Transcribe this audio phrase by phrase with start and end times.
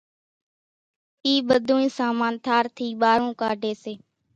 [1.25, 3.93] اِي ٻڌونئين سامان ٿار ٿي ٻارون ڪاڍي سي،